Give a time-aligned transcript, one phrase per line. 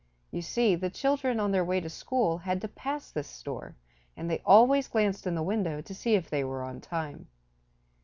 [0.31, 3.75] You see the children on their way to school had to pass this store,
[4.17, 7.27] and they always glanced in the window to see if they were on time.